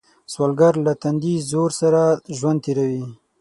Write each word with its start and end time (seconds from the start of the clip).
سوالګر 0.31 0.73
له 0.85 0.93
تندي 1.01 1.35
زور 1.51 1.69
سره 1.81 2.01
ژوند 2.37 2.59
تېروي 2.63 3.03